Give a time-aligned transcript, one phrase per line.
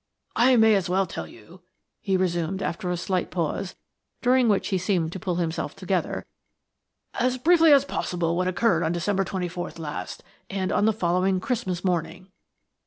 [0.35, 1.61] "I may as well tell you,"
[1.99, 3.75] he resumed after a slight pause,
[4.23, 6.25] during which he seemed to pull himself together,
[7.13, 11.83] "as briefly as possible what occurred on December 24th last and on the following Christmas
[11.83, 12.31] morning.